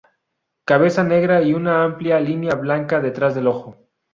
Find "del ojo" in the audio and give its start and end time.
3.35-3.77